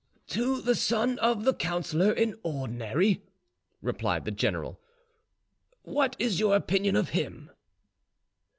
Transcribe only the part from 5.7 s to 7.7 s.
"What is your opinion of him?"